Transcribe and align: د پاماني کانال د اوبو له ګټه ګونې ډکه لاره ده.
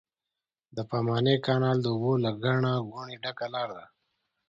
د 0.75 0.77
پاماني 0.89 1.35
کانال 1.45 1.77
د 1.81 1.85
اوبو 1.93 2.13
له 2.23 2.31
ګټه 2.43 2.73
ګونې 2.89 3.15
ډکه 3.23 3.47
لاره 3.53 3.73
ده. 3.79 3.85